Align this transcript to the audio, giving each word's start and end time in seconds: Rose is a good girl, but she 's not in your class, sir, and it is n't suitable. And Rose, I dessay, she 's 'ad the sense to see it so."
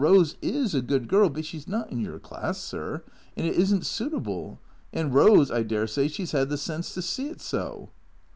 Rose 0.03 0.35
is 0.41 0.73
a 0.73 0.81
good 0.81 1.07
girl, 1.07 1.29
but 1.29 1.45
she 1.45 1.59
's 1.59 1.67
not 1.67 1.91
in 1.91 1.99
your 1.99 2.17
class, 2.17 2.57
sir, 2.57 3.03
and 3.37 3.45
it 3.45 3.55
is 3.55 3.71
n't 3.71 3.85
suitable. 3.85 4.59
And 4.91 5.13
Rose, 5.13 5.51
I 5.51 5.61
dessay, 5.61 6.07
she 6.07 6.25
's 6.25 6.33
'ad 6.33 6.49
the 6.49 6.57
sense 6.57 6.95
to 6.95 7.03
see 7.03 7.27
it 7.29 7.39
so." 7.39 7.91